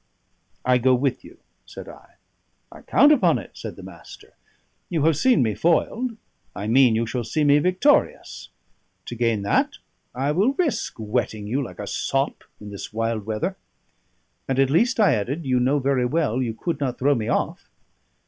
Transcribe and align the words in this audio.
"I 0.65 0.79
go 0.79 0.95
with 0.95 1.23
you," 1.23 1.37
said 1.63 1.87
I. 1.87 2.15
"I 2.71 2.81
count 2.81 3.11
upon 3.11 3.37
it," 3.37 3.51
said 3.53 3.75
the 3.75 3.83
Master. 3.83 4.33
"You 4.89 5.03
have 5.03 5.15
seen 5.15 5.43
me 5.43 5.53
foiled; 5.53 6.17
I 6.55 6.65
mean 6.65 6.95
you 6.95 7.05
shall 7.05 7.23
see 7.23 7.43
me 7.43 7.59
victorious. 7.59 8.49
To 9.05 9.13
gain 9.15 9.43
that 9.43 9.77
I 10.15 10.31
will 10.31 10.53
risk 10.53 10.95
wetting 10.97 11.45
you 11.45 11.63
like 11.63 11.77
a 11.77 11.85
sop 11.85 12.43
in 12.59 12.71
this 12.71 12.91
wild 12.91 13.27
weather." 13.27 13.57
"And 14.47 14.57
at 14.57 14.71
least," 14.71 14.99
I 14.99 15.13
added, 15.13 15.45
"you 15.45 15.59
know 15.59 15.77
very 15.77 16.07
well 16.07 16.41
you 16.41 16.55
could 16.55 16.79
not 16.79 16.97
throw 16.97 17.13
me 17.13 17.27
off." 17.27 17.69